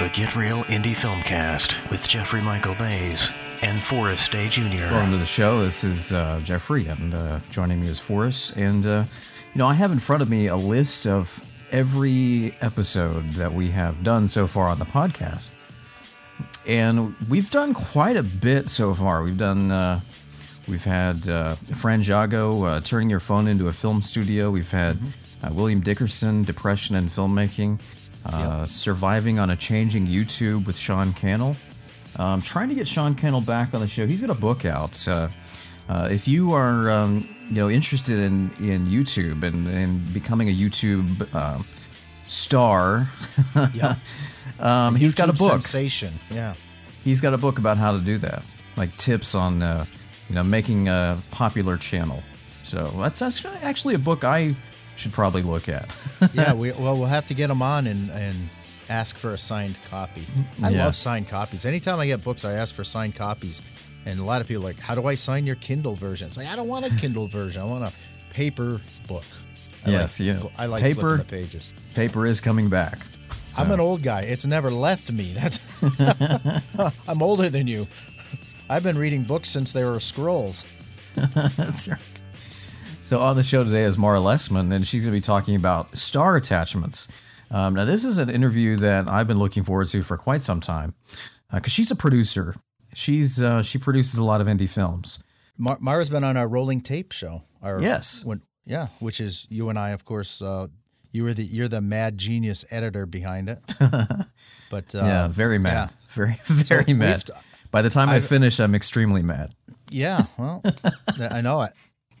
[0.00, 3.30] The Get Real Indie Filmcast with Jeffrey Michael Bays
[3.62, 4.62] and Forrest Day Jr.
[4.62, 5.62] Welcome to the show.
[5.62, 8.56] This is uh, Jeffrey, and uh, joining me is Forrest.
[8.56, 9.04] And, uh,
[9.54, 13.70] you know, I have in front of me a list of every episode that we
[13.70, 15.50] have done so far on the podcast.
[16.66, 19.22] And we've done quite a bit so far.
[19.22, 20.00] We've done, uh,
[20.66, 24.50] we've had uh, Fran Jago uh, turning your phone into a film studio.
[24.50, 24.98] We've had
[25.44, 27.78] uh, William Dickerson, Depression and Filmmaking.
[28.24, 31.56] Uh, Surviving on a Changing YouTube with Sean Cannell.
[32.16, 34.06] Um, trying to get Sean Cannell back on the show.
[34.06, 35.06] He's got a book out.
[35.06, 35.28] Uh,
[35.88, 40.54] uh, if you are, um, you know, interested in, in YouTube and, and becoming a
[40.54, 41.62] YouTube uh,
[42.26, 43.08] star,
[43.74, 43.96] Yeah.
[44.60, 45.50] um, he's got a book.
[45.62, 46.14] Sensation.
[46.30, 46.54] Yeah.
[47.02, 48.44] He's got a book about how to do that,
[48.76, 49.84] like tips on, uh,
[50.28, 52.22] you know, making a popular channel.
[52.62, 54.54] So that's, that's actually a book I
[54.96, 55.94] should probably look at.
[56.34, 56.52] Yeah.
[56.54, 58.36] We, well, we'll have to get them on and, and
[58.88, 60.22] ask for a signed copy.
[60.62, 60.84] I Yeah.
[60.86, 61.64] love signed copies.
[61.64, 63.62] Anytime I get books, I ask for signed copies.
[64.06, 66.26] And a lot of people are like, how do I sign your Kindle version?
[66.26, 67.62] It's like, I don't want a Kindle version.
[67.62, 67.92] I want a
[68.30, 69.24] paper book.
[69.86, 70.36] I Yes, like, yeah.
[70.38, 71.72] fl- I like Paper- the pages.
[71.94, 72.98] Paper is coming back.
[73.56, 74.22] I'm an old guy.
[74.22, 75.32] It's never left me.
[75.36, 75.82] That's
[77.08, 77.86] I'm older than you.
[78.68, 80.64] I've been reading books since they were scrolls.
[81.14, 81.98] That's right.
[83.06, 85.96] So on the show today is Mara Lesemann, and she's going to be talking about
[85.96, 87.06] star attachments.
[87.50, 90.60] Um, now, this is an interview that I've been looking forward to for quite some
[90.60, 90.94] time
[91.52, 92.56] because she's a producer.
[92.94, 95.22] She's uh, she produces a lot of indie films.
[95.58, 97.42] Mar- Mara's been on our rolling tape show.
[97.62, 98.24] Our, Yes.
[98.24, 100.40] When, yeah, which is you and I, of course.
[100.40, 100.68] Uh,
[101.10, 103.60] you were the you're the mad genius editor behind it.
[104.70, 105.96] But uh, yeah, very mad, yeah.
[106.08, 107.22] very very we've mad.
[107.70, 109.54] By the time i I've- finish, I'm extremely mad.
[109.90, 110.60] Yeah, well,
[111.30, 111.72] I know it.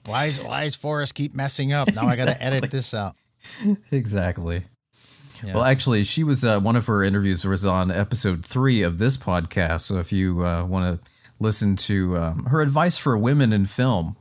[0.06, 1.92] Why is why is Forrest keep messing up?
[1.94, 3.16] Now I got to edit this out.
[3.90, 4.64] Exactly.
[5.42, 5.54] Yeah.
[5.54, 9.16] Well, actually, she was uh, one of her interviews was on episode three of this
[9.16, 9.82] podcast.
[9.82, 11.10] So if you uh, want to
[11.40, 14.16] listen to um, her advice for women in film,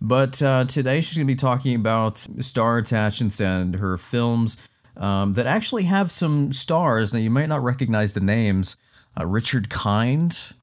[0.00, 4.56] but uh, today she's going to be talking about star attachments and her films
[4.96, 7.12] um, that actually have some stars.
[7.12, 8.76] Now you might not recognize the names:
[9.20, 10.54] uh, Richard Kind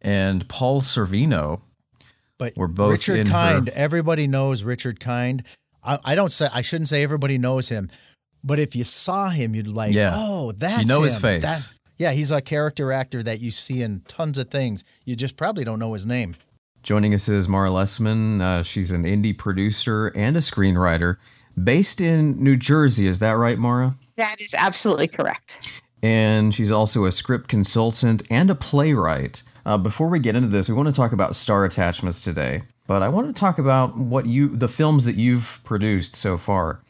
[0.00, 1.60] and Paul Sorvino.
[2.38, 3.68] But We're both Richard in her- Kind.
[3.70, 5.44] Everybody knows Richard Kind.
[5.84, 7.90] I, I don't say I shouldn't say everybody knows him,
[8.44, 10.12] but if you saw him, you'd like, Yeah.
[10.14, 11.42] oh, that's You know his face.
[11.42, 14.84] That- yeah, he's a character actor that you see in tons of things.
[15.04, 16.36] You just probably don't know his name.
[16.84, 18.40] Joining us is Mara Lesemann.
[18.40, 21.16] Uh, she's an indie producer and a screenwriter
[21.60, 23.08] based in New Jersey.
[23.08, 23.96] Is that right, Mara?
[24.16, 25.68] That is absolutely correct.
[26.00, 29.42] And she's also a script consultant and a playwright.
[29.68, 32.62] Uh, before we get into this, we want to talk about star attachments today.
[32.86, 36.80] But I want to talk about what you, the films that you've produced so far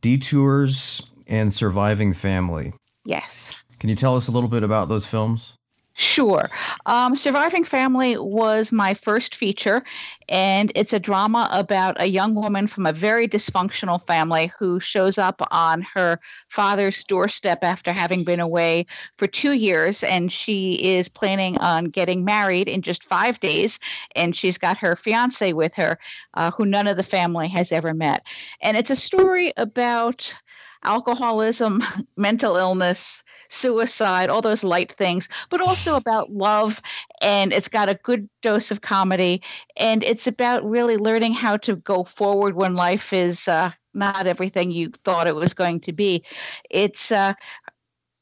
[0.00, 2.72] Detours and Surviving Family.
[3.04, 3.60] Yes.
[3.80, 5.56] Can you tell us a little bit about those films?
[5.94, 6.48] Sure.
[6.86, 9.82] Um, Surviving Family was my first feature,
[10.30, 15.18] and it's a drama about a young woman from a very dysfunctional family who shows
[15.18, 16.18] up on her
[16.48, 20.02] father's doorstep after having been away for two years.
[20.02, 23.78] And she is planning on getting married in just five days.
[24.16, 25.98] And she's got her fiance with her,
[26.34, 28.26] uh, who none of the family has ever met.
[28.62, 30.34] And it's a story about
[30.82, 31.82] alcoholism,
[32.16, 36.80] mental illness, suicide, all those light things, but also about love.
[37.22, 39.42] And it's got a good dose of comedy.
[39.76, 44.70] And it's about really learning how to go forward when life is uh, not everything
[44.70, 46.24] you thought it was going to be.
[46.70, 47.34] It's uh,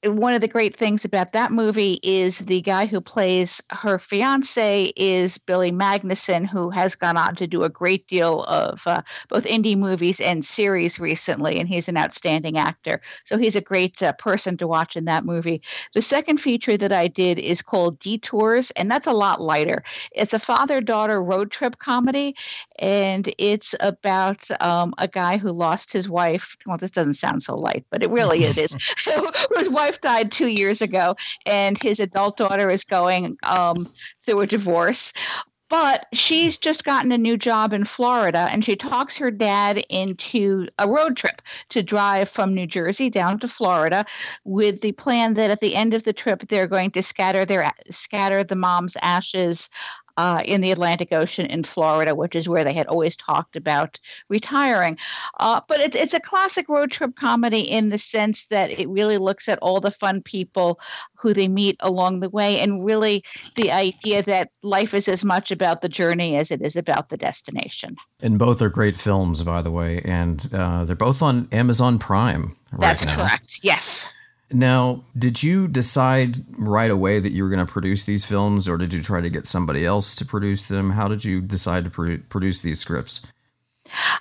[0.05, 4.93] one of the great things about that movie is the guy who plays her fiance
[4.97, 9.45] is Billy Magnussen, who has gone on to do a great deal of uh, both
[9.45, 13.01] indie movies and series recently, and he's an outstanding actor.
[13.25, 15.63] So he's a great uh, person to watch in that movie.
[15.95, 19.83] The second feature that I did is called Detours, and that's a lot lighter.
[20.13, 22.37] It's a father daughter road trip comedy,
[22.79, 26.57] and it's about um, a guy who lost his wife.
[26.67, 28.77] Well, this doesn't sound so light, but it really it is.
[29.55, 33.93] Whose wife died two years ago, and his adult daughter is going um,
[34.23, 35.13] through a divorce.
[35.71, 40.67] But she's just gotten a new job in Florida, and she talks her dad into
[40.79, 44.07] a road trip to drive from New Jersey down to Florida,
[44.45, 47.71] with the plan that at the end of the trip they're going to scatter their
[47.91, 49.69] scatter the mom's ashes
[50.19, 54.01] uh, in the Atlantic Ocean in Florida, which is where they had always talked about
[54.29, 54.99] retiring.
[55.39, 59.17] Uh, but it's it's a classic road trip comedy in the sense that it really
[59.17, 60.81] looks at all the fun people
[61.15, 63.23] who they meet along the way, and really
[63.55, 67.17] the idea that life is as much about the journey as it is about the
[67.17, 67.97] destination.
[68.21, 72.57] And both are great films, by the way, and uh, they're both on Amazon Prime
[72.73, 73.15] right That's now.
[73.15, 73.61] correct.
[73.63, 74.13] Yes.
[74.51, 78.79] Now, did you decide right away that you were going to produce these films, or
[78.79, 80.91] did you try to get somebody else to produce them?
[80.91, 83.21] How did you decide to pro- produce these scripts?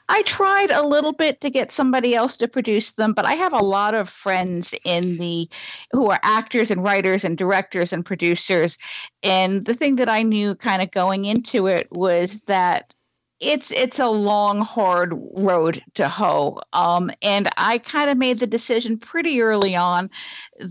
[0.10, 3.54] I tried a little bit to get somebody else to produce them, but I have
[3.54, 5.50] a lot of friends in the
[5.92, 8.78] who are actors and writers and directors and producers.
[9.24, 12.96] And the thing that I knew kind of going into it was that
[13.40, 16.60] it's it's a long hard road to hoe.
[16.74, 20.10] Um, and i kind of made the decision pretty early on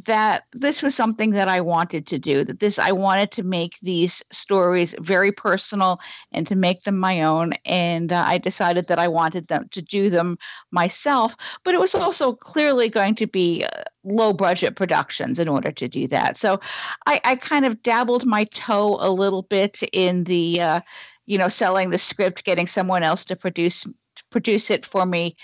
[0.07, 3.79] that this was something that i wanted to do that this i wanted to make
[3.81, 6.01] these stories very personal
[6.33, 7.53] and to make them my own.
[7.65, 10.37] And uh, i decided that i wanted them to do them
[10.71, 15.73] myself but it was also clearly going to be uh, low budget productions in order
[15.73, 16.37] to do that.
[16.37, 16.61] So
[17.07, 20.81] i, I kind of dabbled my toe a little bit in the uh,
[21.27, 25.37] you know, selling the script, getting someone else to produce to produce it for me,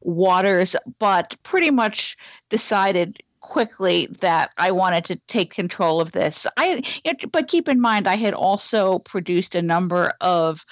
[0.00, 2.16] waters, but pretty much
[2.48, 6.46] decided quickly that I wanted to take control of this.
[6.56, 6.82] I,
[7.32, 10.64] but keep in mind, I had also produced a number of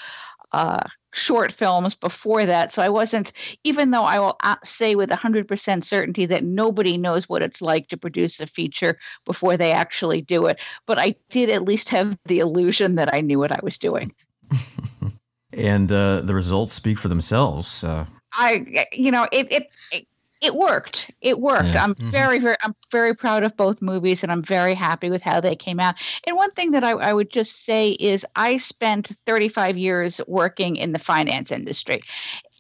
[0.53, 2.71] uh, short films before that.
[2.71, 3.33] So I wasn't,
[3.65, 7.89] even though I will uh, say with 100% certainty that nobody knows what it's like
[7.89, 12.19] to produce a feature before they actually do it, but I did at least have
[12.25, 14.15] the illusion that I knew what I was doing.
[15.53, 17.85] and uh, the results speak for themselves.
[17.85, 20.07] Uh, I, you know, it, it, it
[20.41, 21.11] it worked.
[21.21, 21.75] It worked.
[21.75, 21.83] Yeah.
[21.83, 22.11] I'm mm-hmm.
[22.11, 25.57] very, very, I'm very proud of both movies, and I'm very happy with how they
[25.57, 25.97] came out.
[26.25, 30.77] And one thing that I, I, would just say is, I spent 35 years working
[30.77, 32.01] in the finance industry,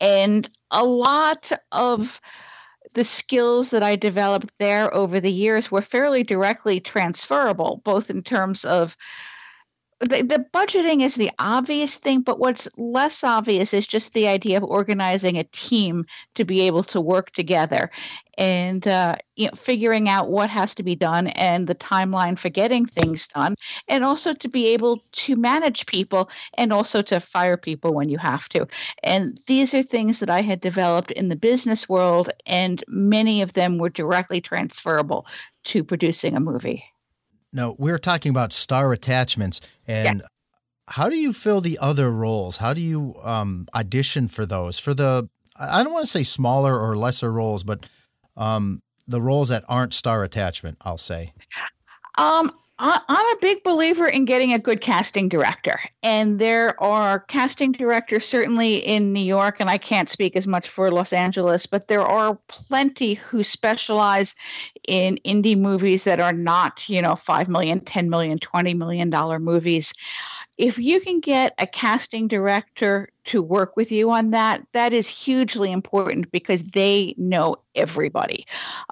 [0.00, 2.20] and a lot of
[2.94, 8.22] the skills that I developed there over the years were fairly directly transferable, both in
[8.22, 8.96] terms of
[10.00, 14.56] the, the budgeting is the obvious thing, but what's less obvious is just the idea
[14.56, 17.90] of organizing a team to be able to work together
[18.36, 22.48] and uh, you know, figuring out what has to be done and the timeline for
[22.48, 23.56] getting things done,
[23.88, 28.18] and also to be able to manage people and also to fire people when you
[28.18, 28.68] have to.
[29.02, 33.54] And these are things that I had developed in the business world, and many of
[33.54, 35.26] them were directly transferable
[35.64, 36.84] to producing a movie.
[37.52, 40.28] Now, we're talking about star attachments and yes.
[40.88, 42.58] how do you fill the other roles?
[42.58, 44.78] How do you um, audition for those?
[44.78, 45.28] For the,
[45.58, 47.88] I don't want to say smaller or lesser roles, but
[48.36, 51.32] um, the roles that aren't star attachment, I'll say.
[52.16, 55.80] Um, I, am a big believer in getting a good casting director.
[56.02, 60.68] And there are casting directors certainly in New York, and I can't speak as much
[60.68, 64.34] for Los Angeles, but there are plenty who specialize
[64.86, 69.38] in indie movies that are not, you know, 5 million, 10 million, 20 million dollar
[69.38, 69.92] movies
[70.58, 75.06] if you can get a casting director to work with you on that, that is
[75.06, 78.46] hugely important because they know everybody.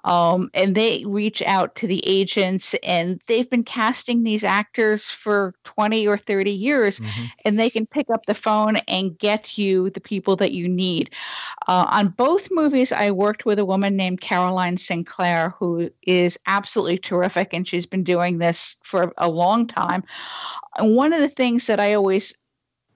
[0.05, 5.55] Um, and they reach out to the agents, and they've been casting these actors for
[5.65, 7.25] 20 or 30 years, mm-hmm.
[7.47, 11.11] and they can pick up the phone and get you the people that you need.
[11.67, 16.99] Uh, on both movies, I worked with a woman named Caroline Sinclair, who is absolutely
[16.99, 20.05] terrific, and she's been doing this for a long time.
[20.77, 22.35] And one of the things that I always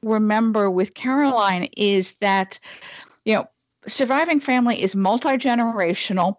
[0.03, 2.59] remember with Caroline is that,
[3.25, 3.49] you know,
[3.87, 6.37] surviving family is multi-generational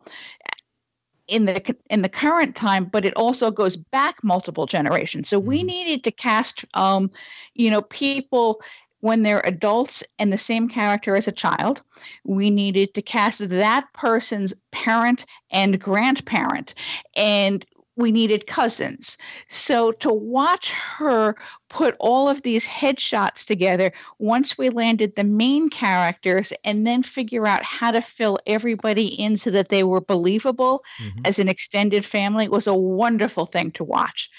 [1.27, 5.29] in the in the current time, but it also goes back multiple generations.
[5.29, 5.67] So we mm-hmm.
[5.67, 7.09] needed to cast, um,
[7.55, 8.61] you know, people
[8.99, 11.81] when they're adults and the same character as a child.
[12.23, 16.75] We needed to cast that person's parent and grandparent,
[17.15, 19.17] and we needed cousins.
[19.49, 21.35] So to watch her
[21.69, 27.45] put all of these headshots together once we landed the main characters and then figure
[27.45, 31.19] out how to fill everybody in so that they were believable mm-hmm.
[31.25, 34.29] as an extended family was a wonderful thing to watch.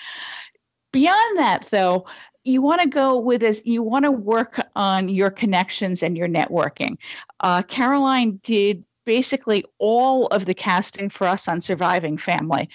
[0.92, 2.06] Beyond that, though,
[2.44, 6.26] you want to go with this you want to work on your connections and your
[6.26, 6.96] networking
[7.40, 12.68] uh, caroline did basically all of the casting for us on Surviving Family.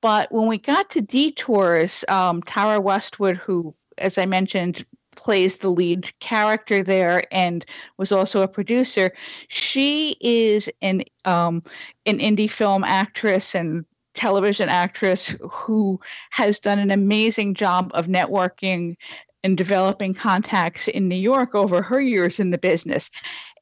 [0.00, 4.84] But when we got to Detours, um, Tara Westwood, who, as I mentioned,
[5.16, 7.64] plays the lead character there and
[7.98, 9.12] was also a producer,
[9.48, 11.62] she is an um,
[12.06, 15.98] an indie film actress and television actress who
[16.30, 18.96] has done an amazing job of networking
[19.44, 23.10] and developing contacts in New York over her years in the business.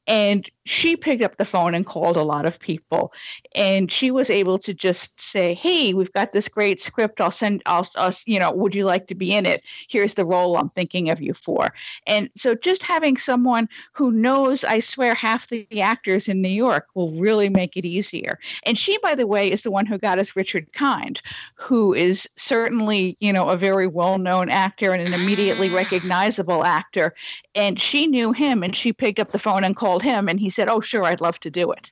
[0.07, 3.13] And she picked up the phone and called a lot of people.
[3.55, 7.19] And she was able to just say, Hey, we've got this great script.
[7.21, 9.65] I'll send, I'll, I'll, you know, would you like to be in it?
[9.89, 11.73] Here's the role I'm thinking of you for.
[12.07, 16.87] And so just having someone who knows, I swear, half the actors in New York
[16.93, 18.39] will really make it easier.
[18.63, 21.21] And she, by the way, is the one who got us Richard Kind,
[21.55, 27.13] who is certainly, you know, a very well known actor and an immediately recognizable actor.
[27.55, 30.49] And she knew him and she picked up the phone and called him and he
[30.49, 31.91] said, Oh, sure, I'd love to do it.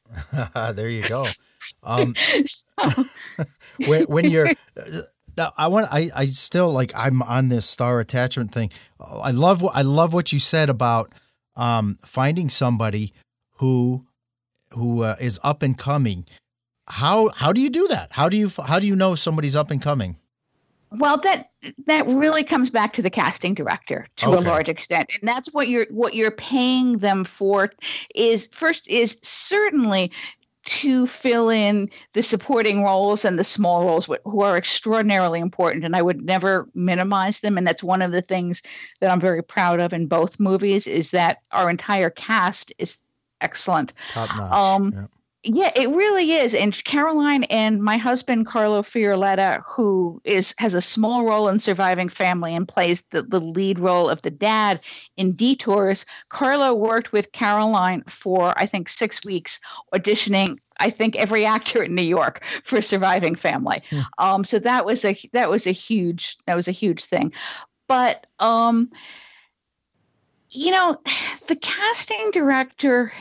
[0.76, 1.26] there you go.
[1.84, 2.14] Um,
[3.86, 4.50] when, when you're,
[5.38, 8.72] now I want I I still like I'm on this star attachment thing.
[9.00, 11.14] I love what I love what you said about
[11.56, 13.14] um, finding somebody
[13.58, 14.04] who
[14.74, 16.26] who uh, is up and coming.
[16.90, 18.12] How how do you do that?
[18.12, 20.18] How do you how do you know somebody's up and coming?
[20.92, 21.48] Well, that
[21.86, 24.38] that really comes back to the casting director to okay.
[24.38, 27.72] a large extent, and that's what you're what you're paying them for.
[28.16, 30.12] Is first is certainly
[30.66, 35.96] to fill in the supporting roles and the small roles who are extraordinarily important and
[35.96, 38.62] i would never minimize them and that's one of the things
[39.00, 42.98] that i'm very proud of in both movies is that our entire cast is
[43.42, 45.06] excellent top notch um, yeah.
[45.44, 46.54] Yeah, it really is.
[46.54, 52.10] And Caroline and my husband Carlo Fiorletta, who is has a small role in Surviving
[52.10, 54.82] Family and plays the, the lead role of the dad
[55.16, 56.06] in Detours.
[56.28, 59.62] Carlo worked with Caroline for I think six weeks,
[59.94, 63.82] auditioning I think every actor in New York for Surviving Family.
[63.90, 64.00] Hmm.
[64.18, 67.32] Um, so that was a that was a huge that was a huge thing.
[67.88, 68.92] But um,
[70.50, 70.98] you know,
[71.48, 73.14] the casting director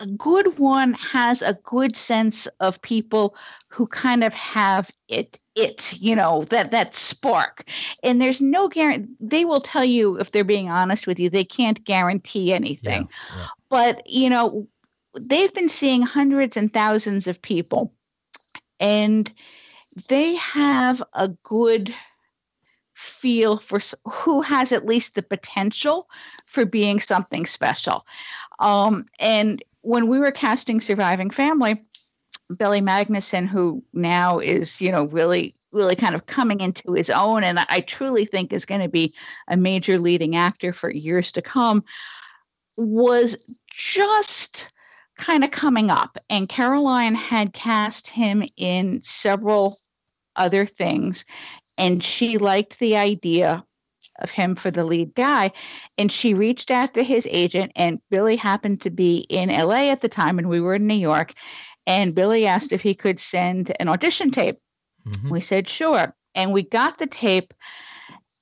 [0.00, 3.36] a good one has a good sense of people
[3.68, 7.64] who kind of have it it you know that that spark.
[8.02, 11.44] And there's no guarantee they will tell you if they're being honest with you they
[11.44, 13.08] can't guarantee anything.
[13.32, 13.46] Yeah, yeah.
[13.68, 14.66] but you know
[15.18, 17.92] they've been seeing hundreds and thousands of people.
[18.78, 19.32] And
[20.08, 21.94] they have a good
[22.94, 23.80] feel for
[24.10, 26.08] who has at least the potential
[26.46, 28.06] for being something special.
[28.58, 31.80] Um, and when we were casting Surviving Family,
[32.58, 37.44] Billy Magnussen, who now is, you know, really, really kind of coming into his own,
[37.44, 39.14] and I truly think is going to be
[39.48, 41.84] a major leading actor for years to come,
[42.76, 44.70] was just
[45.16, 46.18] kind of coming up.
[46.28, 49.76] And Caroline had cast him in several
[50.36, 51.24] other things,
[51.78, 53.64] and she liked the idea
[54.20, 55.50] of him for the lead guy.
[55.98, 60.00] And she reached out to his agent, and Billy happened to be in LA at
[60.00, 61.32] the time, and we were in New York.
[61.86, 64.56] And Billy asked if he could send an audition tape.
[65.06, 65.30] Mm-hmm.
[65.30, 66.14] We said, sure.
[66.34, 67.52] And we got the tape.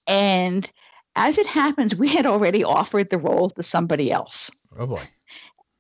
[0.06, 0.70] And
[1.16, 4.50] as it happens, we had already offered the role to somebody else.
[4.78, 5.02] Oh, boy.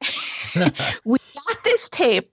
[1.04, 2.30] we got this tape.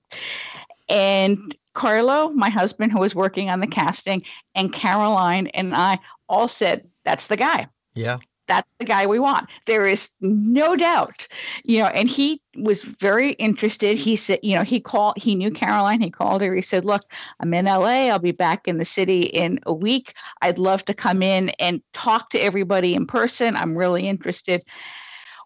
[0.90, 4.24] And Carlo, my husband, who was working on the casting,
[4.55, 7.67] and Caroline and I all said, that's the guy.
[7.94, 8.17] Yeah.
[8.48, 9.50] That's the guy we want.
[9.65, 11.27] There is no doubt,
[11.63, 13.98] you know, and he was very interested.
[13.98, 16.00] He said, you know, he called, he knew Caroline.
[16.00, 16.53] He called her.
[16.53, 18.08] He said, Look, I'm in LA.
[18.08, 20.13] I'll be back in the city in a week.
[20.44, 23.55] I'd love to come in and talk to everybody in person.
[23.55, 24.62] I'm really interested.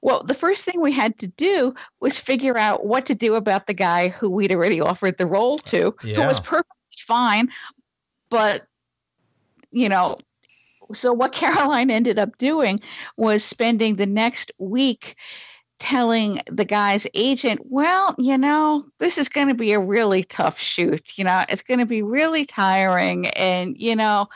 [0.01, 3.68] Well, the first thing we had to do was figure out what to do about
[3.68, 6.15] the guy who we'd already offered the role to, yeah.
[6.15, 7.50] who was perfectly fine,
[8.29, 8.65] but
[9.72, 10.18] you know,
[10.94, 12.79] so what Caroline ended up doing
[13.18, 15.15] was spending the next week
[15.79, 20.59] telling the guy's agent, well, you know, this is going to be a really tough
[20.59, 21.17] shoot.
[21.17, 23.27] You know, it's going to be really tiring.
[23.29, 24.27] And, you know,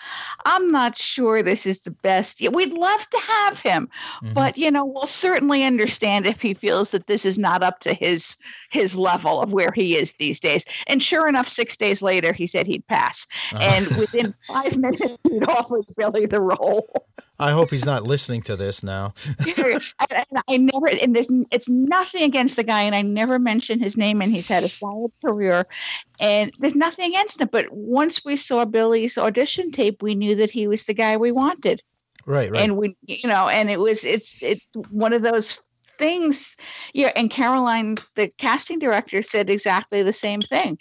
[0.45, 2.41] I'm not sure this is the best.
[2.41, 3.89] We'd love to have him,
[4.23, 4.33] mm-hmm.
[4.33, 7.93] but, you know, we'll certainly understand if he feels that this is not up to
[7.93, 8.37] his
[8.69, 10.65] his level of where he is these days.
[10.87, 13.27] And sure enough, six days later, he said he'd pass.
[13.51, 13.61] Uh-huh.
[13.61, 16.87] And within five minutes, he'd offered Billy the role.
[17.39, 19.15] I hope he's not listening to this now.
[19.99, 23.97] I, I never, and there's, it's nothing against the guy, and I never mention his
[23.97, 25.65] name, and he's had a solid career,
[26.19, 27.49] and there's nothing against him.
[27.51, 31.31] But once we saw Billy's audition tape, we knew that he was the guy we
[31.31, 31.81] wanted.
[32.25, 32.61] Right, right.
[32.61, 35.59] And we, you know, and it was, it's, it's one of those
[35.97, 36.55] things.
[36.93, 40.77] Yeah, and Caroline, the casting director, said exactly the same thing.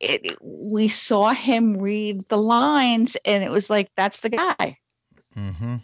[0.00, 4.78] It, we saw him read the lines, and it was like, that's the guy.
[5.38, 5.76] Mm-hmm.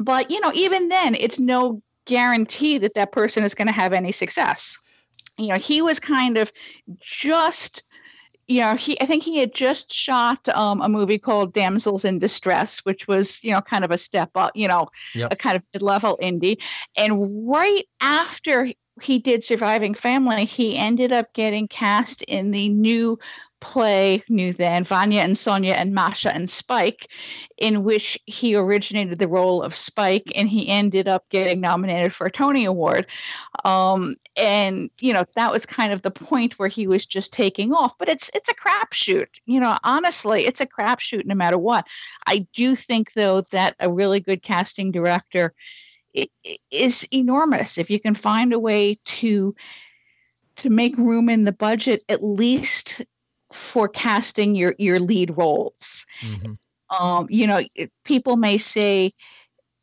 [0.00, 3.92] But, you know, even then, it's no guarantee that that person is going to have
[3.92, 4.78] any success.
[5.38, 6.52] You know, he was kind of
[7.00, 7.84] just
[8.48, 12.18] you know, he I think he had just shot um, a movie called Damsels in
[12.18, 15.32] Distress, which was you know kind of a step up, you know, yep.
[15.32, 16.62] a kind of mid level indie.
[16.96, 18.68] And right after
[19.00, 23.18] he did Surviving Family, he ended up getting cast in the new
[23.62, 27.12] play new then Vanya and Sonia and Masha and Spike,
[27.58, 32.26] in which he originated the role of Spike, and he ended up getting nominated for
[32.26, 33.06] a Tony Award.
[33.64, 37.72] Um, and you know that was kind of the point where he was just taking
[37.72, 37.96] off.
[37.98, 39.28] But it's it's a crapshoot.
[39.46, 41.86] You know, honestly, it's a crapshoot no matter what.
[42.26, 45.54] I do think though that a really good casting director
[46.70, 49.54] is enormous if you can find a way to
[50.56, 53.02] to make room in the budget at least
[53.52, 56.06] for casting your your lead roles.
[56.20, 56.52] Mm-hmm.
[57.04, 57.62] Um, you know,
[58.04, 59.12] people may say,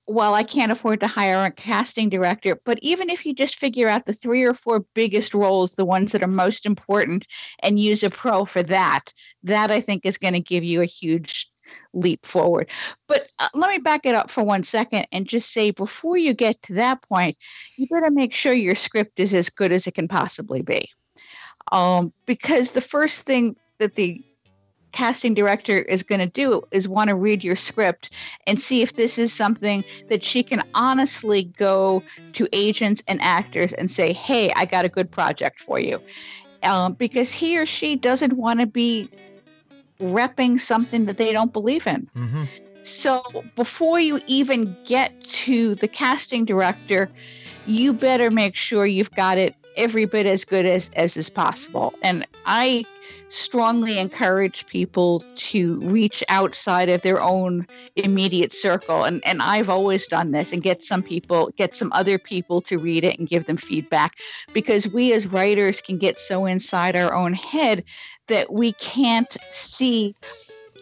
[0.08, 3.88] "Well, I can't afford to hire a casting director," but even if you just figure
[3.88, 7.28] out the three or four biggest roles, the ones that are most important,
[7.62, 10.86] and use a pro for that, that I think is going to give you a
[10.86, 11.50] huge
[11.94, 12.70] leap forward.
[13.08, 16.34] But uh, let me back it up for one second and just say before you
[16.34, 17.38] get to that point,
[17.78, 20.90] you better make sure your script is as good as it can possibly be
[21.72, 24.24] um, because the first thing that the
[24.92, 28.96] casting director is going to do is want to read your script and see if
[28.96, 34.52] this is something that she can honestly go to agents and actors and say, hey,
[34.56, 36.02] I got a good project for you.
[36.64, 39.08] Um, because he or she doesn't want to be
[40.00, 42.10] repping something that they don't believe in.
[42.16, 42.44] Mm-hmm.
[42.82, 43.22] So
[43.56, 47.10] before you even get to the casting director,
[47.66, 51.94] you better make sure you've got it every bit as good as as is possible.
[52.02, 52.86] And i
[53.28, 59.04] strongly encourage people to reach outside of their own immediate circle.
[59.04, 62.78] And and i've always done this and get some people get some other people to
[62.78, 64.18] read it and give them feedback.
[64.54, 67.84] Because we as writers can get so inside our own head
[68.28, 70.16] that we can't see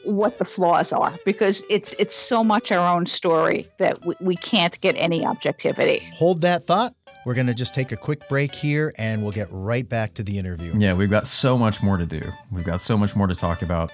[0.04, 4.36] what the flaws are because it's it's so much our own story that we, we
[4.36, 6.08] can't get any objectivity.
[6.14, 6.96] Hold that thought
[7.28, 10.24] we're going to just take a quick break here and we'll get right back to
[10.24, 10.74] the interview.
[10.78, 12.22] Yeah, we've got so much more to do.
[12.54, 13.92] We've got so much more to talk about.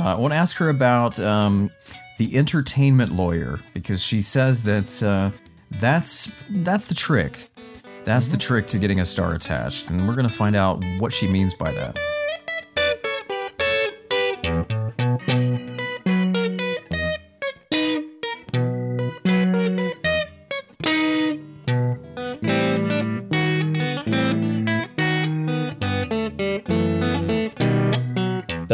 [0.00, 1.70] Uh, I want to ask her about um,
[2.18, 5.30] the entertainment lawyer because she says that uh,
[5.78, 7.52] that's that's the trick.
[8.02, 8.32] That's mm-hmm.
[8.32, 11.28] the trick to getting a star attached, and we're going to find out what she
[11.28, 11.96] means by that.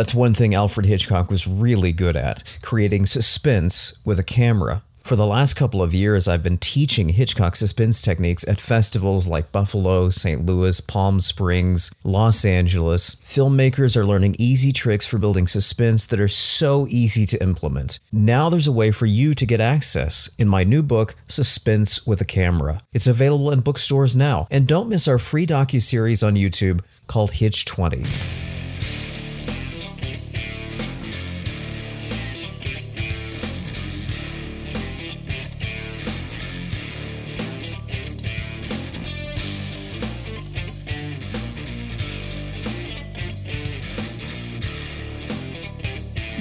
[0.08, 4.82] That's one thing Alfred Hitchcock was really good at creating suspense with a camera.
[5.02, 9.52] For the last couple of years, I've been teaching Hitchcock suspense techniques at festivals like
[9.52, 10.46] Buffalo, St.
[10.46, 13.16] Louis, Palm Springs, Los Angeles.
[13.16, 17.98] Filmmakers are learning easy tricks for building suspense that are so easy to implement.
[18.10, 22.22] Now there's a way for you to get access in my new book, Suspense with
[22.22, 22.80] a Camera.
[22.94, 24.48] It's available in bookstores now.
[24.50, 28.04] And don't miss our free docu-series on YouTube called Hitch 20.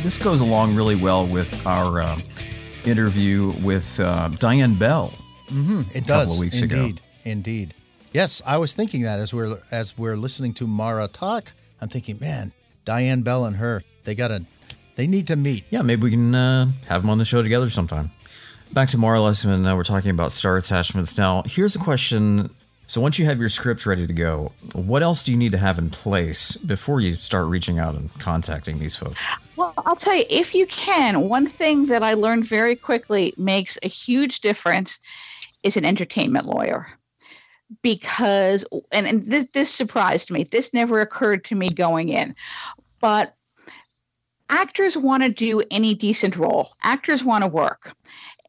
[0.07, 2.17] This goes along really well with our uh,
[2.85, 5.11] interview with uh, Diane Bell.
[5.47, 5.81] Mm-hmm.
[5.93, 6.41] It does.
[6.41, 7.05] indeed, ago.
[7.25, 7.73] indeed.
[8.13, 11.51] Yes, I was thinking that as we're as we're listening to Mara talk.
[11.81, 12.53] I'm thinking, man,
[12.85, 14.45] Diane Bell and her, they gotta,
[14.95, 15.65] they need to meet.
[15.71, 18.11] Yeah, maybe we can uh, have them on the show together sometime.
[18.71, 19.69] Back to Mara Lesemann.
[19.69, 21.43] Uh, we're talking about star attachments now.
[21.45, 22.49] Here's a question
[22.89, 25.57] so once you have your script ready to go, what else do you need to
[25.57, 29.19] have in place before you start reaching out and contacting these folks?
[29.85, 33.87] I'll tell you, if you can, one thing that I learned very quickly makes a
[33.87, 34.99] huge difference
[35.63, 36.87] is an entertainment lawyer.
[37.81, 42.33] Because, and, and this, this surprised me, this never occurred to me going in,
[43.01, 43.35] but
[44.49, 47.93] actors want to do any decent role, actors want to work.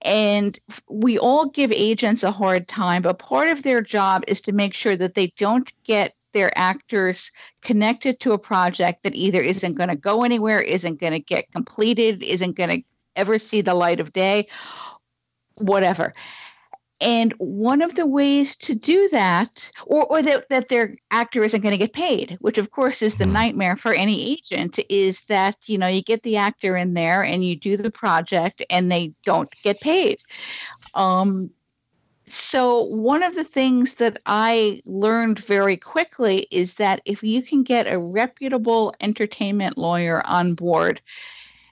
[0.03, 0.57] And
[0.89, 4.73] we all give agents a hard time, but part of their job is to make
[4.73, 7.31] sure that they don't get their actors
[7.63, 11.51] connected to a project that either isn't going to go anywhere, isn't going to get
[11.53, 12.83] completed, isn't going to
[13.17, 14.47] ever see the light of day,
[15.57, 16.13] whatever.
[17.01, 21.61] And one of the ways to do that, or, or that, that their actor isn't
[21.61, 23.33] going to get paid, which of course is the hmm.
[23.33, 27.45] nightmare for any agent, is that, you know, you get the actor in there and
[27.45, 30.19] you do the project and they don't get paid.
[30.95, 31.51] Um,
[32.31, 37.63] so one of the things that I learned very quickly is that if you can
[37.63, 41.01] get a reputable entertainment lawyer on board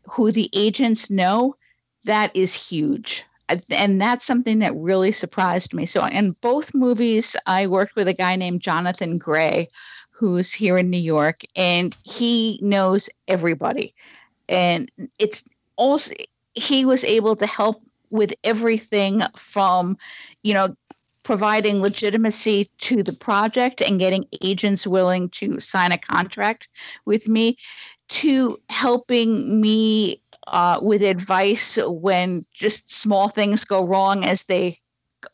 [0.08, 1.56] who the agents know,
[2.04, 3.24] that is huge.
[3.70, 5.86] And that's something that really surprised me.
[5.86, 9.68] So, in both movies, I worked with a guy named Jonathan Gray,
[10.10, 13.94] who's here in New York, and he knows everybody.
[14.48, 14.90] And
[15.20, 15.44] it's
[15.76, 16.12] also,
[16.54, 19.96] he was able to help with everything from,
[20.42, 20.74] you know,
[21.22, 26.68] providing legitimacy to the project and getting agents willing to sign a contract
[27.04, 27.56] with me
[28.08, 34.78] to helping me uh, with advice when just small things go wrong as they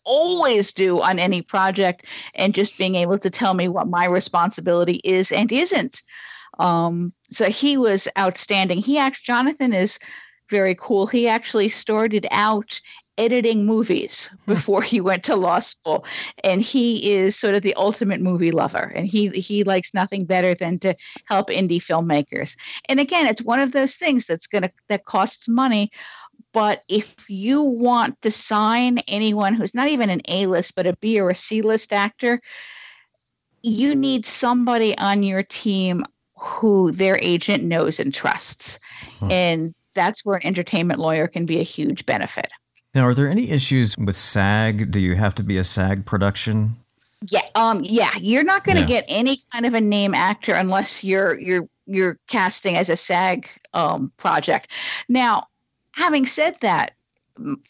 [0.06, 5.00] always do on any project and just being able to tell me what my responsibility
[5.04, 6.02] is and isn't.
[6.58, 8.78] Um, so he was outstanding.
[8.78, 9.98] He actually jonathan is
[10.52, 11.06] very cool.
[11.06, 12.80] He actually started out
[13.18, 14.54] editing movies hmm.
[14.54, 16.04] before he went to law school
[16.44, 20.54] and he is sort of the ultimate movie lover and he he likes nothing better
[20.54, 20.94] than to
[21.26, 22.56] help indie filmmakers
[22.88, 25.90] and again it's one of those things that's going to that costs money
[26.54, 31.20] but if you want to sign anyone who's not even an a-list but a b
[31.20, 32.40] or a c-list actor
[33.62, 36.02] you need somebody on your team
[36.38, 38.78] who their agent knows and trusts
[39.20, 39.28] huh.
[39.30, 42.50] and that's where an entertainment lawyer can be a huge benefit.
[42.94, 44.90] Now, are there any issues with SAG?
[44.90, 46.72] Do you have to be a SAG production?
[47.28, 49.00] Yeah, um, yeah, you're not going to yeah.
[49.00, 53.48] get any kind of a name actor unless you're you're you're casting as a SAG
[53.74, 54.72] um, project.
[55.08, 55.46] Now,
[55.92, 56.92] having said that,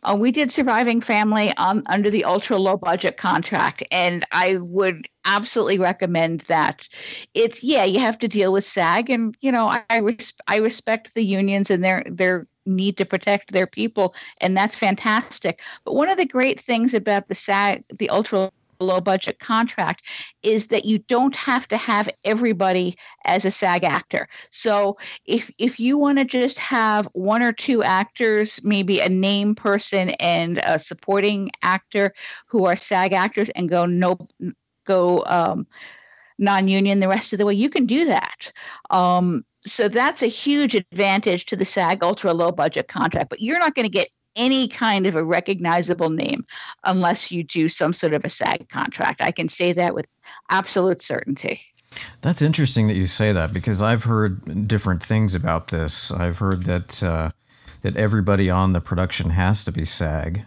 [0.04, 5.06] uh, we did surviving family on under the ultra low budget contract and i would
[5.24, 6.88] absolutely recommend that.
[7.34, 11.14] It's yeah you have to deal with sag and you know i res- i respect
[11.14, 15.60] the unions and their their need to protect their people and that's fantastic.
[15.84, 18.50] But one of the great things about the sag the ultra
[18.82, 20.02] low budget contract
[20.42, 24.28] is that you don't have to have everybody as a SAG actor.
[24.50, 29.54] So if if you want to just have one or two actors, maybe a name
[29.54, 32.12] person and a supporting actor
[32.46, 34.18] who are SAG actors and go no
[34.84, 35.66] go um,
[36.38, 38.52] non-union the rest of the way, you can do that.
[38.90, 43.58] Um, so that's a huge advantage to the SAG ultra low budget contract, but you're
[43.58, 46.44] not going to get any kind of a recognizable name
[46.84, 49.20] unless you do some sort of a SAG contract.
[49.20, 50.06] I can say that with
[50.50, 51.60] absolute certainty.
[52.22, 56.10] That's interesting that you say that because I've heard different things about this.
[56.10, 57.30] I've heard that uh,
[57.82, 60.46] that everybody on the production has to be SAG.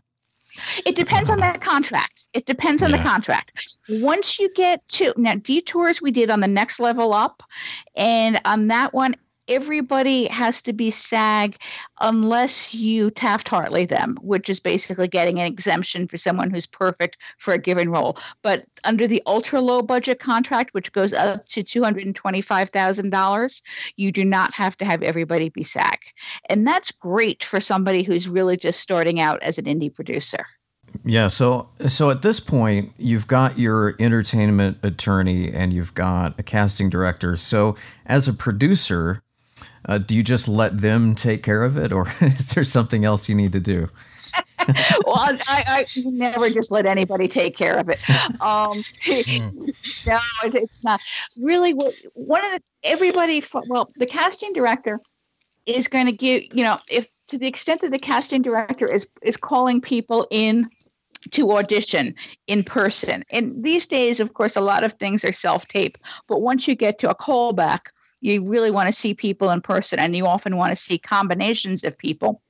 [0.85, 2.29] It depends on that contract.
[2.33, 2.97] It depends on yeah.
[2.97, 3.75] the contract.
[3.89, 7.43] Once you get to now, detours we did on the next level up,
[7.95, 9.15] and on that one,
[9.47, 11.57] everybody has to be SAG
[12.01, 17.17] unless you Taft Hartley them, which is basically getting an exemption for someone who's perfect
[17.37, 18.17] for a given role.
[18.41, 23.61] But under the ultra low budget contract, which goes up to $225,000,
[23.97, 25.99] you do not have to have everybody be SAG.
[26.49, 30.45] And that's great for somebody who's really just starting out as an indie producer.
[31.03, 36.43] Yeah, so so at this point, you've got your entertainment attorney and you've got a
[36.43, 37.35] casting director.
[37.35, 39.21] So as a producer,
[39.87, 43.29] uh, do you just let them take care of it, or is there something else
[43.29, 43.89] you need to do?
[45.05, 47.99] well, I, I, never just let anybody take care of it.
[48.41, 48.83] Um,
[50.07, 50.99] no, it's not
[51.37, 51.73] really.
[52.13, 53.43] One of the everybody.
[53.67, 54.99] Well, the casting director
[55.65, 56.43] is going to give.
[56.51, 60.67] You know, if to the extent that the casting director is is calling people in
[61.31, 62.13] to audition
[62.47, 63.23] in person.
[63.29, 65.97] And these days, of course, a lot of things are self tape.
[66.27, 67.87] But once you get to a callback,
[68.25, 71.83] you really want to see people in person and you often want to see combinations
[71.83, 72.41] of people.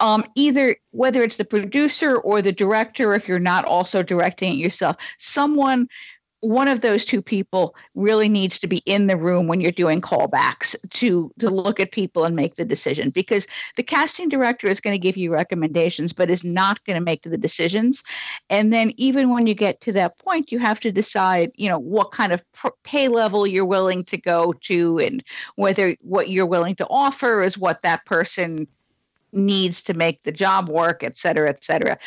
[0.00, 4.56] Um, either whether it's the producer or the director if you're not also directing it
[4.56, 5.88] yourself someone
[6.42, 10.00] one of those two people really needs to be in the room when you're doing
[10.00, 14.80] callbacks to to look at people and make the decision because the casting director is
[14.80, 18.02] going to give you recommendations but is not going to make the decisions.
[18.50, 21.78] And then even when you get to that point you have to decide you know
[21.78, 22.42] what kind of
[22.82, 25.22] pay level you're willing to go to and
[25.54, 28.66] whether what you're willing to offer is what that person
[29.32, 31.98] needs to make the job work, et cetera, et cetera.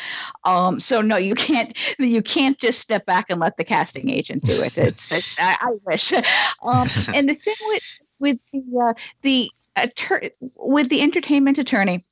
[0.44, 4.44] Um, so no, you can't you can't just step back and let the casting agent
[4.44, 4.78] do it.
[4.78, 6.12] It's, it's I, I, wish.
[6.12, 7.82] Um, and the thing with
[8.18, 12.02] with the uh, the attorney with the entertainment attorney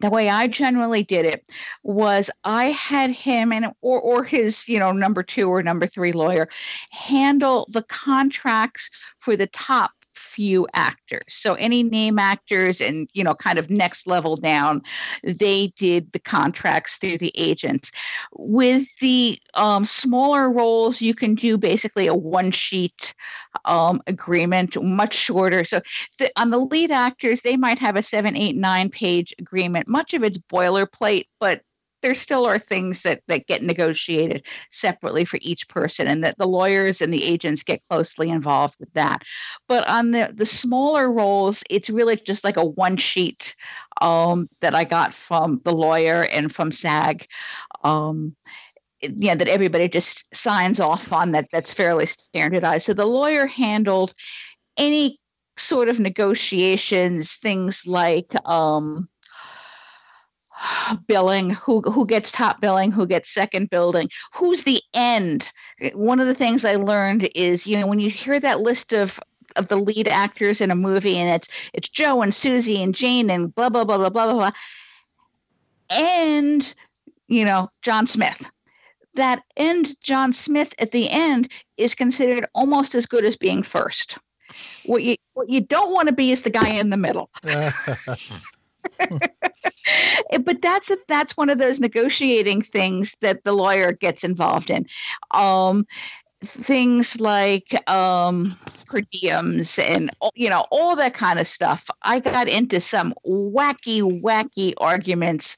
[0.00, 1.44] the way I generally did it
[1.84, 6.12] was I had him and or or his you know number two or number three
[6.12, 6.48] lawyer
[6.90, 9.92] handle the contracts for the top
[10.30, 11.24] few actors.
[11.28, 14.82] So any name actors and, you know, kind of next level down,
[15.24, 17.90] they did the contracts through the agents.
[18.32, 23.14] With the um, smaller roles, you can do basically a one sheet
[23.64, 25.64] um, agreement, much shorter.
[25.64, 25.80] So
[26.18, 29.88] the, on the lead actors, they might have a seven, eight, nine page agreement.
[29.88, 31.62] Much of it's boilerplate, but
[32.02, 36.46] there still are things that that get negotiated separately for each person and that the
[36.46, 39.22] lawyers and the agents get closely involved with that.
[39.68, 43.54] But on the the smaller roles it's really just like a one sheet
[44.00, 47.26] um, that i got from the lawyer and from sag.
[47.84, 48.36] Um,
[49.02, 52.84] yeah, that everybody just signs off on that that's fairly standardized.
[52.84, 54.12] So the lawyer handled
[54.76, 55.18] any
[55.60, 59.08] sort of negotiations things like um,
[61.06, 65.50] billing who who gets top billing who gets second billing who's the end?
[65.94, 69.20] One of the things i learned is you know when you hear that list of
[69.56, 73.30] of the lead actors in a movie and it's it's joe and susie and jane
[73.30, 74.50] and blah blah blah blah blah blah, blah
[75.90, 76.74] and
[77.28, 78.50] you know john smith.
[79.14, 84.18] That end john smith at the end is considered almost as good as being first.
[84.86, 87.30] What you what you don't want to be is the guy in the middle
[90.42, 94.86] but that's a, that's one of those negotiating things that the lawyer gets involved in.
[95.32, 95.86] Um,
[96.42, 101.90] things like um, per diems and you know all that kind of stuff.
[102.02, 105.56] I got into some wacky, wacky arguments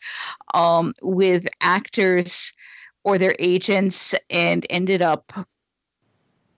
[0.55, 2.53] um, with actors
[3.05, 5.33] or their agents, and ended up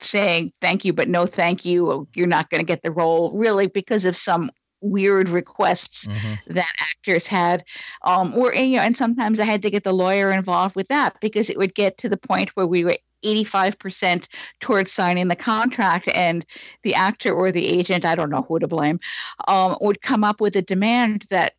[0.01, 3.69] saying thank you but no thank you you're not going to get the role really
[3.69, 4.51] because of some
[4.85, 6.55] weird requests mm-hmm.
[6.55, 7.63] that actors had
[8.03, 11.19] um, or you know and sometimes i had to get the lawyer involved with that
[11.21, 14.29] because it would get to the point where we were 85%
[14.61, 16.45] towards signing the contract and
[16.83, 19.01] the actor or the agent i don't know who to blame
[19.49, 21.55] um, would come up with a demand that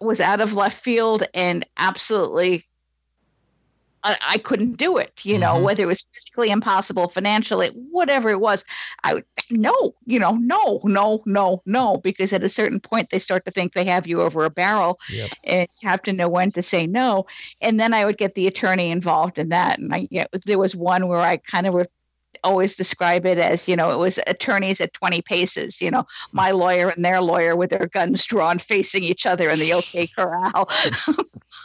[0.00, 2.62] was out of left field and absolutely
[4.06, 5.64] I, I couldn't do it, you know, mm-hmm.
[5.64, 8.64] whether it was physically impossible, financially, whatever it was.
[9.02, 13.18] I would, no, you know, no, no, no, no, because at a certain point they
[13.18, 15.30] start to think they have you over a barrel yep.
[15.42, 17.26] and you have to know when to say no.
[17.60, 19.80] And then I would get the attorney involved in that.
[19.80, 21.74] And I, yeah, there was one where I kind of
[22.44, 26.50] always describe it as, you know, it was attorneys at 20 paces, you know, my
[26.50, 30.52] lawyer and their lawyer with their guns drawn facing each other in the OK Corral.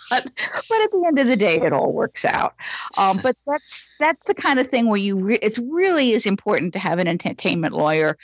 [0.10, 0.28] but,
[0.70, 2.56] but at the end of the day, it all works out.
[2.98, 6.74] Um, but that's that's the kind of thing where you re- it's really is important
[6.74, 8.18] to have an entertainment lawyer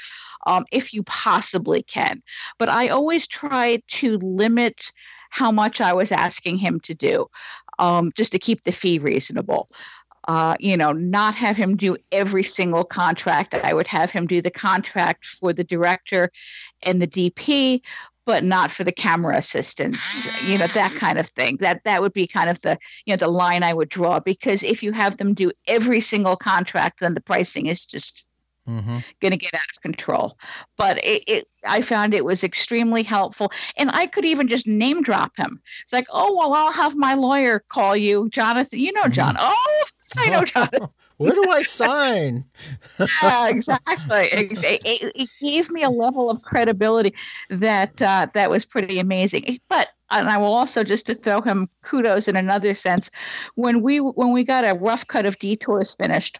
[0.46, 2.22] um, if you possibly can.
[2.58, 4.92] But I always try to limit
[5.30, 7.28] how much I was asking him to do,
[7.80, 9.70] um, just to keep the fee reasonable
[10.28, 13.54] uh, you know, not have him do every single contract.
[13.54, 16.30] I would have him do the contract for the director
[16.84, 17.82] and the DP,
[18.26, 20.50] but not for the camera assistants.
[20.50, 21.58] You know, that kind of thing.
[21.58, 24.64] That that would be kind of the you know the line I would draw because
[24.64, 28.27] if you have them do every single contract, then the pricing is just
[28.68, 28.98] Mm-hmm.
[29.22, 30.38] going to get out of control.
[30.78, 33.52] But it, it, I found it was extremely helpful.
[33.78, 35.62] And I could even just name drop him.
[35.84, 38.80] It's like, oh, well, I'll have my lawyer call you, Jonathan.
[38.80, 39.36] You know, John.
[39.36, 39.46] Mm-hmm.
[39.50, 39.84] Oh,
[40.20, 40.88] I know, Jonathan.
[41.18, 42.46] Where do I sign?
[43.24, 44.28] yeah, exactly.
[44.32, 47.16] It, it, it, gave me a level of credibility
[47.50, 49.58] that uh, that was pretty amazing.
[49.68, 53.10] But and I will also just to throw him kudos in another sense,
[53.56, 56.40] when we when we got a rough cut of detours finished,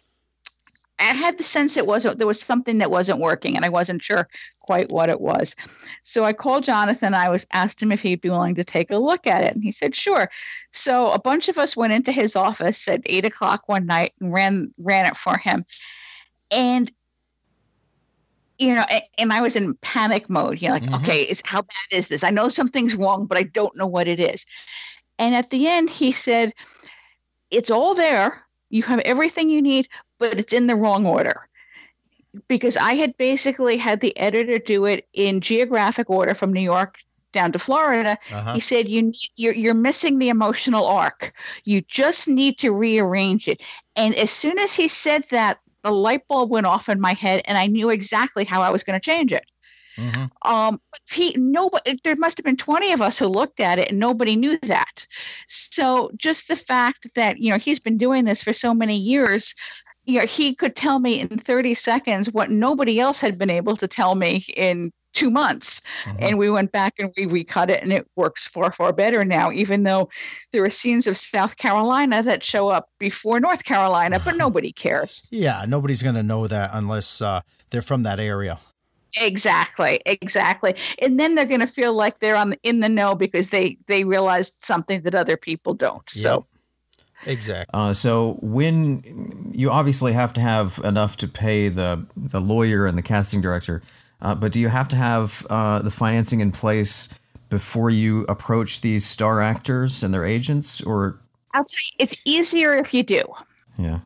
[1.00, 4.02] I had the sense it wasn't there was something that wasn't working, and I wasn't
[4.02, 4.28] sure
[4.60, 5.54] quite what it was.
[6.02, 7.14] So I called Jonathan.
[7.14, 9.62] I was asked him if he'd be willing to take a look at it, and
[9.62, 10.28] he said sure.
[10.72, 14.32] So a bunch of us went into his office at eight o'clock one night and
[14.32, 15.64] ran ran it for him,
[16.50, 16.90] and
[18.58, 18.84] you know,
[19.18, 20.60] and I was in panic mode.
[20.60, 20.94] You know, like, mm-hmm.
[20.96, 22.24] okay, is how bad is this?
[22.24, 24.44] I know something's wrong, but I don't know what it is.
[25.18, 26.52] And at the end, he said,
[27.50, 28.44] "It's all there.
[28.70, 31.48] You have everything you need, but it's in the wrong order
[32.46, 36.98] because I had basically had the editor do it in geographic order from New York
[37.32, 38.18] down to Florida.
[38.32, 38.54] Uh-huh.
[38.54, 41.32] He said you you're you're missing the emotional arc.
[41.64, 43.62] You just need to rearrange it.
[43.96, 47.42] And as soon as he said that, the light bulb went off in my head,
[47.46, 49.46] and I knew exactly how I was going to change it.
[49.96, 50.50] Mm-hmm.
[50.50, 53.88] Um, but he nobody there must have been 20 of us who looked at it
[53.88, 55.06] and nobody knew that.
[55.48, 59.54] So just the fact that you know he's been doing this for so many years,
[60.08, 63.76] you know, he could tell me in 30 seconds what nobody else had been able
[63.76, 65.82] to tell me in two months.
[66.04, 66.16] Mm-hmm.
[66.22, 69.52] And we went back and we recut it, and it works far, far better now,
[69.52, 70.08] even though
[70.50, 75.28] there are scenes of South Carolina that show up before North Carolina, but nobody cares.
[75.30, 78.58] yeah, nobody's going to know that unless uh, they're from that area.
[79.20, 80.74] Exactly, exactly.
[81.02, 84.04] And then they're going to feel like they're on in the know because they they
[84.04, 86.08] realized something that other people don't.
[86.08, 86.46] So.
[87.26, 87.32] Yep.
[87.32, 87.70] Exactly.
[87.72, 92.96] Uh, so when you obviously have to have enough to pay the the lawyer and
[92.96, 93.82] the casting director,
[94.22, 97.08] uh, but do you have to have uh, the financing in place
[97.48, 101.18] before you approach these star actors and their agents, or?
[101.54, 103.22] I'll tell you, it's easier if you do.
[103.78, 104.00] Yeah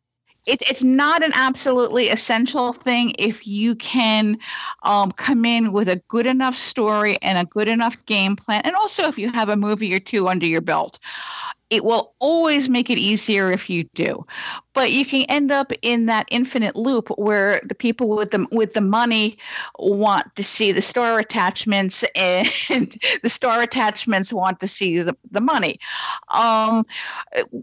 [0.46, 4.38] it's it's not an absolutely essential thing if you can
[4.82, 8.74] um, come in with a good enough story and a good enough game plan, and
[8.74, 10.98] also if you have a movie or two under your belt.
[11.72, 14.26] It will always make it easier if you do,
[14.74, 18.74] but you can end up in that infinite loop where the people with the with
[18.74, 19.36] the money
[19.78, 25.40] want to see the star attachments, and the star attachments want to see the the
[25.40, 25.78] money.
[26.32, 26.84] Um,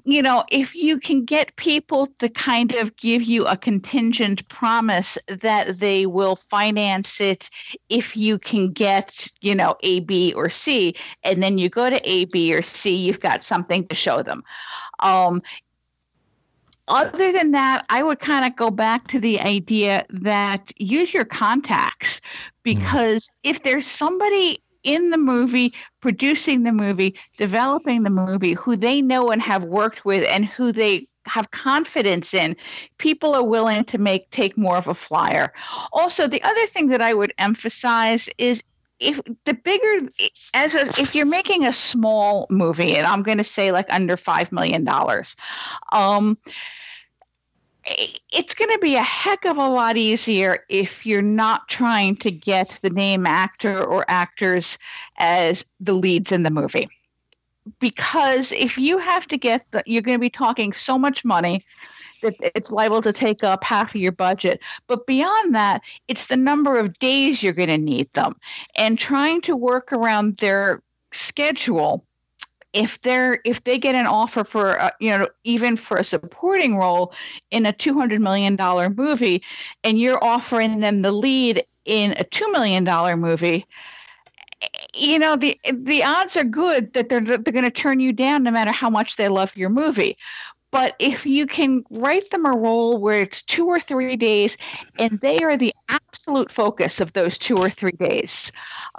[0.04, 5.18] you know, if you can get people to kind of give you a contingent promise
[5.28, 7.50] that they will finance it
[7.90, 12.10] if you can get you know A, B, or C, and then you go to
[12.10, 14.44] A, B, or C, you've got something to show them.
[15.00, 15.42] Um,
[16.90, 21.26] other than that, I would kind of go back to the idea that use your
[21.26, 22.22] contacts
[22.64, 23.32] because mm.
[23.44, 29.30] if there's somebody in the movie, producing the movie, developing the movie, who they know
[29.32, 32.56] and have worked with and who they have confidence in,
[32.98, 35.54] people are willing to make take more of a flyer.
[35.92, 38.64] Also, the other thing that I would emphasize is
[39.00, 40.10] if the bigger
[40.54, 44.18] as a if you're making a small movie and i'm going to say like under
[44.18, 45.38] five million dollars
[45.94, 46.38] um
[47.90, 52.32] it's going to be a heck of a lot easier if you're not trying to
[52.32, 54.78] get the name actor or actors
[55.18, 56.88] as the leads in the movie
[57.80, 61.64] because if you have to get the you're going to be talking so much money
[62.22, 64.62] that it's liable to take up half of your budget.
[64.88, 68.34] But beyond that, it's the number of days you're going to need them
[68.76, 72.06] and trying to work around their schedule
[72.74, 76.78] if they're if they get an offer for a, you know even for a supporting
[76.78, 77.14] role
[77.52, 79.44] in a 200 million dollar movie
[79.84, 83.66] and you're offering them the lead in a 2 million dollar movie
[84.96, 88.44] you know the the odds are good that they're they're going to turn you down
[88.44, 90.18] no matter how much they love your movie.
[90.72, 94.56] But if you can write them a role where it's two or three days
[95.00, 98.52] and they are the absolute focus of those two or three days,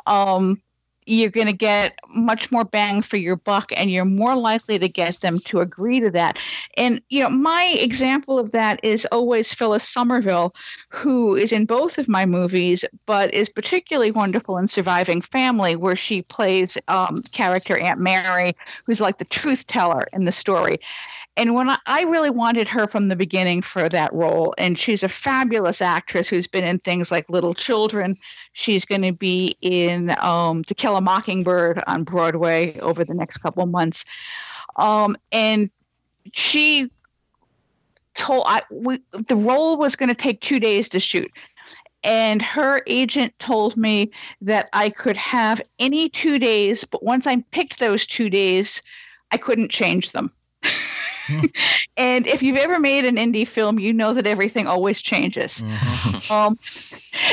[0.07, 0.61] um,
[1.07, 4.89] you're going to get much more bang for your buck and you're more likely to
[4.89, 6.39] get them to agree to that.
[6.77, 10.55] And, you know, my example of that is always Phyllis Somerville,
[10.89, 15.97] who is in both of my movies, but is particularly wonderful in Surviving Family, where
[15.97, 20.79] she plays um, character Aunt Mary, who's like the truth teller in the story.
[21.37, 25.03] And when I, I really wanted her from the beginning for that role, and she's
[25.03, 28.17] a fabulous actress who's been in things like Little Children.
[28.53, 33.39] She's going to be in um, To Kill a Mockingbird on Broadway over the next
[33.39, 34.05] couple months.
[34.77, 35.71] Um, and
[36.33, 36.91] she
[38.15, 41.31] told I we, the role was going to take two days to shoot.
[42.03, 47.37] And her agent told me that I could have any two days, but once I
[47.51, 48.83] picked those two days,
[49.33, 50.33] I couldn't change them.
[51.97, 55.63] and if you've ever made an indie film, you know that everything always changes.
[55.63, 56.33] Mm-hmm.
[56.33, 56.59] Um,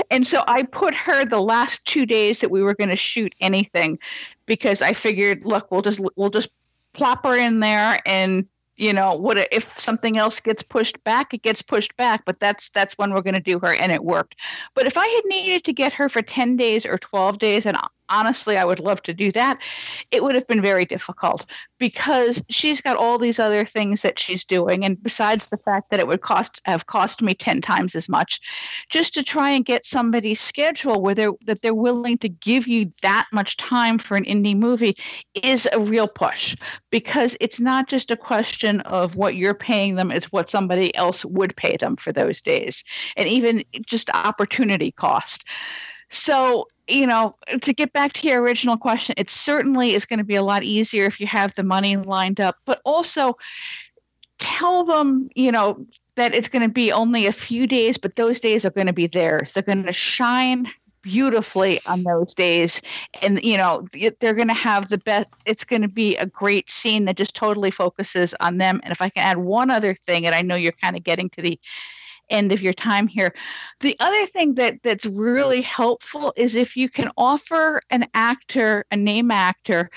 [0.10, 3.34] and so I put her the last two days that we were going to shoot
[3.40, 4.00] anything,
[4.46, 6.50] because I figured, look, we'll just we'll just
[6.94, 11.42] plop her in there and you know what if something else gets pushed back it
[11.42, 14.36] gets pushed back but that's that's when we're going to do her and it worked
[14.74, 17.78] but if i had needed to get her for 10 days or 12 days and
[18.10, 19.62] honestly i would love to do that.
[20.12, 21.46] It would have been very difficult
[21.78, 24.86] because she's got all these other things that she's doing.
[24.86, 28.40] And besides the fact that it would cost have cost me 10 times as much
[28.90, 32.90] just to try and get somebody's schedule where they're that they're willing to give you
[33.02, 34.96] that much time for an indie movie
[35.44, 36.56] is a real push.
[36.92, 41.26] Because it's not just a question of what you're paying them it's what somebody else
[41.26, 42.84] would pay them for those days.
[43.16, 45.46] And even just opportunity cost
[46.10, 50.26] so, you know, to get back to your original question, it certainly is going to
[50.26, 53.38] be a lot easier if you have the money lined up, but also
[54.40, 58.40] tell them, you know, that it's going to be only a few days, but those
[58.40, 59.54] days are going to be theirs.
[59.54, 60.68] They're going to shine
[61.04, 62.82] beautifully on those days
[63.22, 63.88] and you know
[64.20, 67.34] they're going to have the best it's going to be a great scene that just
[67.34, 70.56] totally focuses on them and if i can add one other thing and i know
[70.56, 71.58] you're kind of getting to the
[72.30, 73.34] end of your time here.
[73.80, 78.98] The other thing that that's really helpful is if you can offer an actor, a
[78.98, 79.90] name actor,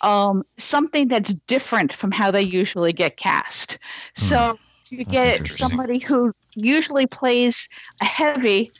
[0.00, 3.78] um, something that's different from how they usually get cast.
[4.16, 4.22] Hmm.
[4.22, 4.58] So
[4.90, 7.68] you get somebody who usually plays
[8.00, 8.72] a heavy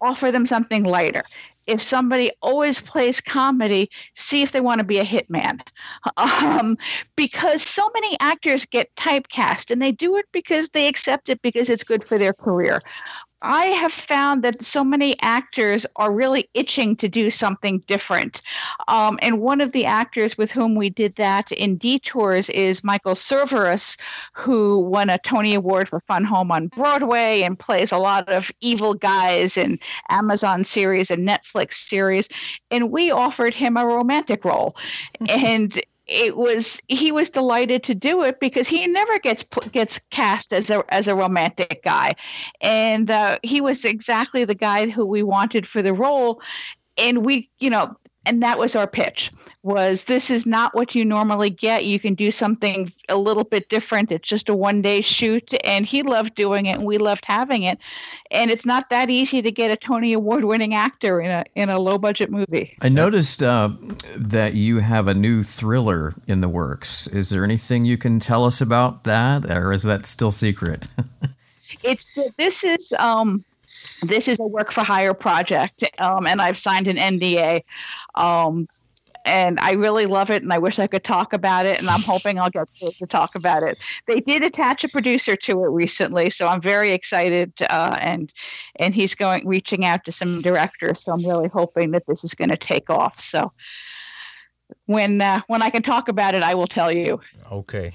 [0.00, 1.22] offer them something lighter.
[1.70, 5.60] If somebody always plays comedy, see if they want to be a hitman.
[6.16, 6.76] Um,
[7.16, 11.70] because so many actors get typecast and they do it because they accept it because
[11.70, 12.80] it's good for their career.
[13.42, 18.42] I have found that so many actors are really itching to do something different.
[18.88, 23.14] Um, and one of the actors with whom we did that in Detours is Michael
[23.14, 23.98] Cerveris,
[24.32, 28.50] who won a Tony Award for Fun Home on Broadway and plays a lot of
[28.60, 29.78] evil guys in
[30.10, 32.28] Amazon series and Netflix series.
[32.70, 34.76] And we offered him a romantic role.
[35.28, 35.80] and
[36.10, 40.70] it was he was delighted to do it because he never gets gets cast as
[40.70, 42.14] a as a romantic guy,
[42.60, 46.42] and uh, he was exactly the guy who we wanted for the role,
[46.98, 47.96] and we you know
[48.30, 49.32] and that was our pitch
[49.64, 51.84] was this is not what you normally get.
[51.84, 54.12] You can do something a little bit different.
[54.12, 57.64] It's just a one day shoot and he loved doing it and we loved having
[57.64, 57.80] it.
[58.30, 61.70] And it's not that easy to get a tony award winning actor in a in
[61.70, 62.76] a low budget movie.
[62.80, 63.70] I noticed uh,
[64.16, 67.08] that you have a new thriller in the works.
[67.08, 70.86] Is there anything you can tell us about that or is that still secret?
[71.82, 73.44] It's this is um
[74.02, 77.62] this is a work for hire project, um, and I've signed an NDA.
[78.14, 78.66] Um,
[79.24, 81.78] and I really love it, and I wish I could talk about it.
[81.78, 83.78] And I'm hoping I'll get to, talk about it.
[84.06, 87.52] They did attach a producer to it recently, so I'm very excited.
[87.68, 88.32] Uh, and
[88.76, 92.34] and he's going reaching out to some directors, so I'm really hoping that this is
[92.34, 93.20] going to take off.
[93.20, 93.52] So
[94.86, 97.20] when uh, when I can talk about it, I will tell you.
[97.50, 97.92] Okay,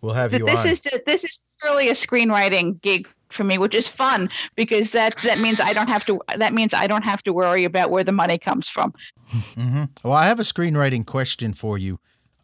[0.00, 0.44] we'll have you.
[0.44, 0.72] This on.
[0.72, 5.40] is this is really a screenwriting gig for me, which is fun because that that
[5.40, 8.12] means I don't have to that means I don't have to worry about where the
[8.12, 8.92] money comes from.
[9.30, 9.84] Mm-hmm.
[10.02, 11.98] Well, I have a screenwriting question for you,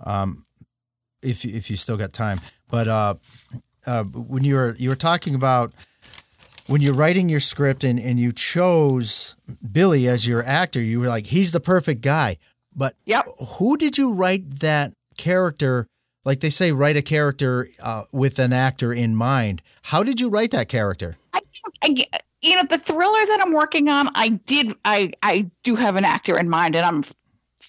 [0.04, 0.44] um,
[1.22, 2.40] if if you still got time.
[2.68, 3.14] But uh,
[3.86, 5.72] uh, when you were you were talking about
[6.66, 9.34] when you're writing your script and, and you chose
[9.72, 12.36] Billy as your actor, you were like, he's the perfect guy.
[12.74, 13.24] But yep.
[13.58, 15.88] who did you write that character
[16.24, 19.62] like they say, write a character uh, with an actor in mind.
[19.82, 21.16] How did you write that character?
[21.32, 21.40] I,
[21.82, 22.04] I,
[22.42, 26.04] you know, the thriller that I'm working on, I did, I, I do have an
[26.04, 27.04] actor in mind, and I'm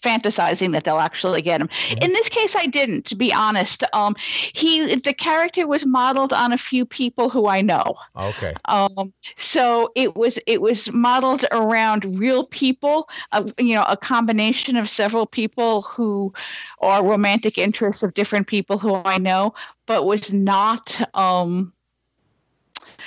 [0.01, 1.67] fantasizing that they'll actually get him.
[1.67, 2.03] Mm-hmm.
[2.03, 3.83] In this case, I didn't, to be honest.
[3.93, 4.15] Um,
[4.53, 7.95] he the character was modeled on a few people who I know.
[8.17, 8.53] Okay.
[8.65, 13.07] Um, so it was it was modeled around real people.
[13.31, 16.33] Uh, you know, a combination of several people who
[16.79, 19.53] are romantic interests of different people who I know,
[19.85, 20.99] but was not.
[21.15, 21.73] Um,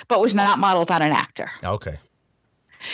[0.09, 1.53] but was not modeled on an actor.
[1.63, 1.97] Okay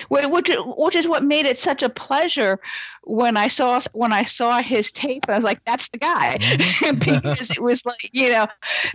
[0.08, 2.60] which which is what made it such a pleasure
[3.04, 5.24] when I saw when I saw his tape.
[5.28, 6.98] I was like, "That's the guy," mm-hmm.
[7.30, 8.46] because it was like you know,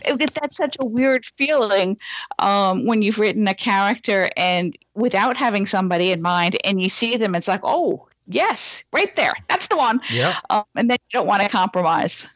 [0.05, 1.97] it, that's such a weird feeling
[2.39, 7.17] um, when you've written a character and without having somebody in mind, and you see
[7.17, 11.19] them, it's like, "Oh, yes, right there, that's the one." Yeah, um, and then you
[11.19, 12.27] don't want to compromise.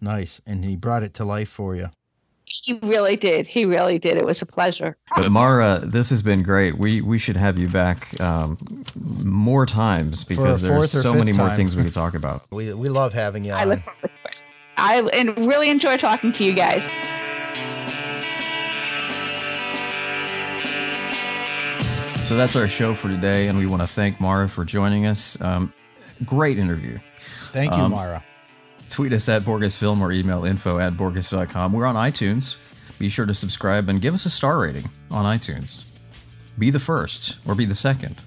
[0.00, 1.86] Nice, and he brought it to life for you.
[2.62, 3.46] He really did.
[3.46, 4.16] He really did.
[4.16, 4.96] It was a pleasure.
[5.16, 6.76] But Mara, this has been great.
[6.78, 8.58] We we should have you back um,
[8.94, 11.46] more times because there's so many time.
[11.46, 12.44] more things we could talk about.
[12.50, 13.52] we we love having you.
[13.52, 14.36] I look forward to it.
[14.76, 16.84] I and really enjoy talking to you guys.
[22.28, 25.40] So that's our show for today, and we want to thank Mara for joining us.
[25.42, 25.72] Um,
[26.24, 26.98] great interview.
[27.52, 28.24] Thank you, um, Mara.
[28.92, 31.72] Tweet us at BorgusFilm or email info at Borges.com.
[31.72, 32.58] We're on iTunes.
[32.98, 35.84] Be sure to subscribe and give us a star rating on iTunes.
[36.58, 38.20] Be the first or be the second.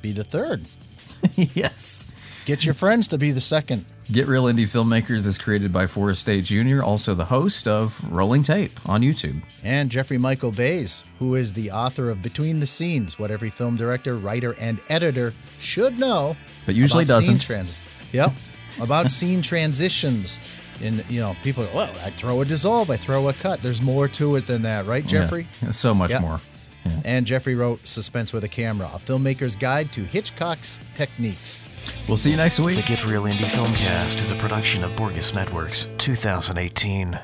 [0.00, 0.64] Be the third.
[1.36, 2.10] yes.
[2.46, 3.84] Get your friends to be the second.
[4.10, 8.42] Get Real Indie Filmmakers is created by Forrest Day Jr., also the host of Rolling
[8.42, 9.42] Tape on YouTube.
[9.62, 13.76] And Jeffrey Michael Bays, who is the author of Between the Scenes, what every film
[13.76, 16.38] director, writer, and editor should know.
[16.64, 17.42] But usually doesn't.
[17.42, 17.78] Trans-
[18.12, 18.32] yep
[18.80, 20.40] about scene transitions.
[20.82, 23.62] And you know, people go, well, I throw a dissolve, I throw a cut.
[23.62, 25.46] There's more to it than that, right, Jeffrey?
[25.62, 26.20] Yeah, so much yeah.
[26.20, 26.40] more.
[26.84, 27.00] Yeah.
[27.04, 31.68] And Jeffrey wrote Suspense with a Camera, a filmmaker's guide to Hitchcock's techniques.
[32.06, 32.76] We'll see you next week.
[32.76, 37.18] The Get Real Indie Filmcast is a production of Borgus Networks, 2018.